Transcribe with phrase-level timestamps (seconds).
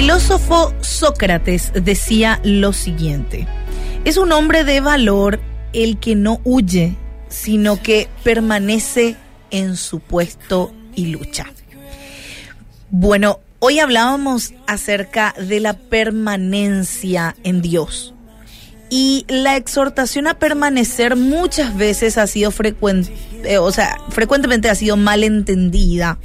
[0.00, 3.46] filósofo Sócrates decía lo siguiente,
[4.06, 5.40] es un hombre de valor
[5.74, 6.96] el que no huye,
[7.28, 9.16] sino que permanece
[9.50, 11.44] en su puesto y lucha.
[12.88, 18.14] Bueno, hoy hablábamos acerca de la permanencia en Dios.
[18.88, 23.12] Y la exhortación a permanecer muchas veces ha sido frecuente,
[23.44, 26.18] eh, o sea, frecuentemente ha sido mal entendida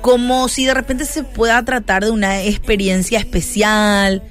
[0.00, 4.22] como si de repente se pueda tratar de una experiencia especial,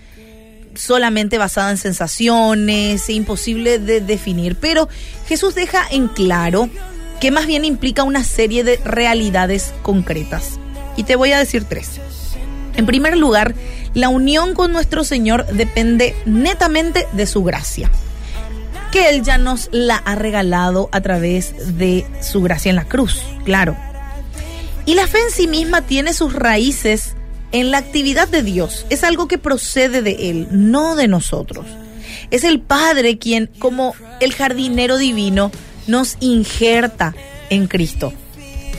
[0.76, 4.56] solamente basada en sensaciones, e imposible de definir.
[4.56, 4.88] Pero
[5.28, 6.70] Jesús deja en claro
[7.20, 10.60] que más bien implica una serie de realidades concretas.
[10.96, 12.00] Y te voy a decir tres.
[12.76, 13.56] En primer lugar,
[13.94, 17.90] la unión con nuestro Señor depende netamente de su gracia,
[18.92, 23.24] que Él ya nos la ha regalado a través de su gracia en la cruz,
[23.44, 23.76] claro.
[24.88, 27.14] Y la fe en sí misma tiene sus raíces
[27.52, 28.86] en la actividad de Dios.
[28.90, 31.66] Es algo que procede de Él, no de nosotros.
[32.32, 35.52] Es el Padre quien, como el jardinero divino,
[35.88, 37.14] nos injerta
[37.50, 38.14] en Cristo.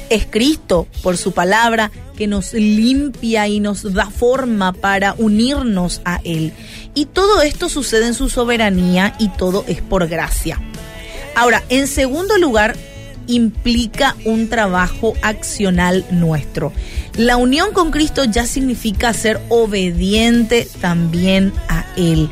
[0.09, 6.23] Es Cristo, por su palabra, que nos limpia y nos da forma para unirnos a
[6.25, 6.55] Él.
[6.95, 10.59] Y todo esto sucede en su soberanía y todo es por gracia.
[11.35, 12.77] Ahora, en segundo lugar,
[13.29, 16.73] implica un trabajo accional nuestro.
[17.17, 22.29] La unión con Cristo ya significa ser obediente también a Él.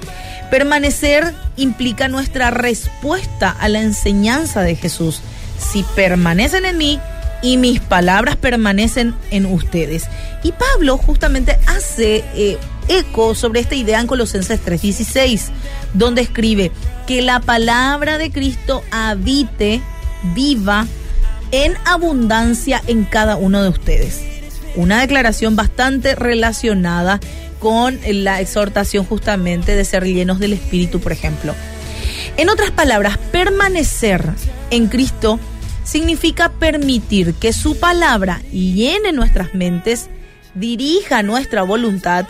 [0.51, 5.21] Permanecer implica nuestra respuesta a la enseñanza de Jesús.
[5.59, 7.01] Si permanecen en mí
[7.43, 10.05] y mis palabras permanecen en ustedes.
[10.43, 12.59] Y Pablo justamente hace eh,
[12.89, 15.51] eco sobre esta idea en Colosenses 3:16,
[15.95, 16.71] donde escribe
[17.07, 19.81] que la palabra de Cristo habite
[20.35, 20.87] viva
[21.53, 24.21] en abundancia en cada uno de ustedes.
[24.75, 27.21] Una declaración bastante relacionada
[27.59, 31.55] con la exhortación justamente de ser llenos del Espíritu, por ejemplo.
[32.37, 34.31] En otras palabras, permanecer
[34.71, 35.41] en Cristo
[35.85, 40.11] significa permitir que su palabra llene nuestras mentes,
[40.55, 42.27] dirija nuestra voluntad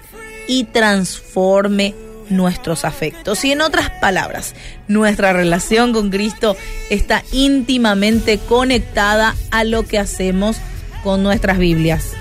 [0.46, 1.94] y transforme
[2.28, 3.44] nuestros afectos.
[3.44, 4.54] Y en otras palabras,
[4.88, 6.56] nuestra relación con Cristo
[6.90, 10.56] está íntimamente conectada a lo que hacemos
[11.02, 12.12] con nuestras Biblias.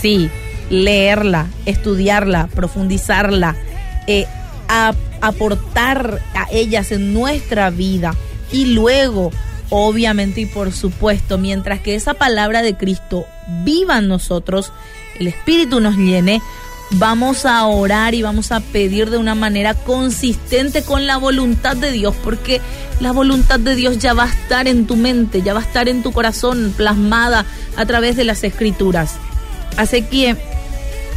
[0.00, 0.30] Sí,
[0.70, 3.56] leerla, estudiarla, profundizarla,
[4.06, 4.26] eh,
[5.20, 8.14] aportar a ellas en nuestra vida
[8.52, 9.30] y luego,
[9.70, 13.26] obviamente y por supuesto, mientras que esa palabra de Cristo
[13.64, 14.72] viva en nosotros,
[15.18, 16.42] el Espíritu nos llene,
[16.92, 21.92] vamos a orar y vamos a pedir de una manera consistente con la voluntad de
[21.92, 22.60] Dios, porque
[23.00, 25.88] la voluntad de Dios ya va a estar en tu mente, ya va a estar
[25.88, 27.44] en tu corazón, plasmada
[27.76, 29.14] a través de las escrituras.
[29.76, 30.36] Así que,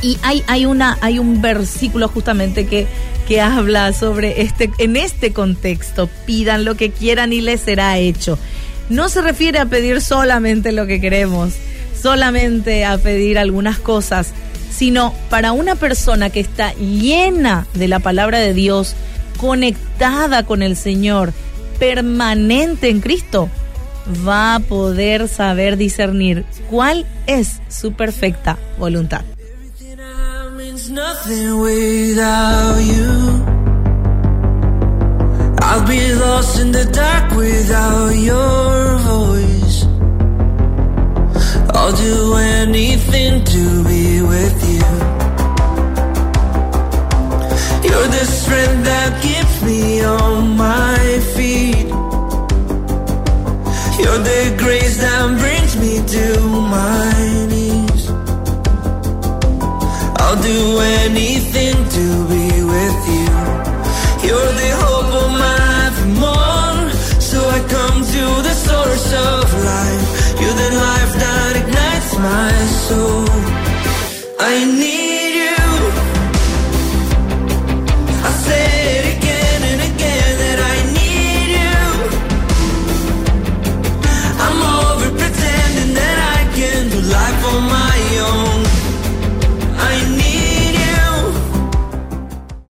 [0.02, 2.88] y hay, hay, una, hay un versículo justamente que,
[3.28, 8.40] que habla sobre este, en este contexto, pidan lo que quieran y les será hecho.
[8.90, 11.54] No se refiere a pedir solamente lo que queremos,
[12.02, 14.34] solamente a pedir algunas cosas,
[14.80, 18.96] sino para una persona que está llena de la palabra de Dios,
[19.36, 21.34] conectada con el Señor,
[21.80, 23.50] permanente en Cristo,
[24.26, 29.26] va a poder saber discernir cuál es su perfecta voluntad.
[41.76, 43.89] I'll do anything to
[48.20, 51.00] the strength that keeps me on my
[51.36, 51.88] feet.
[54.00, 56.26] You're the grace that brings me to
[56.78, 57.14] my
[57.52, 58.04] knees.
[60.20, 60.62] I'll do
[61.00, 63.30] anything to be with you.
[64.28, 66.80] You're the hope of my life more.
[67.30, 70.08] So I come to the source of life.
[70.42, 72.59] You're the life that ignites need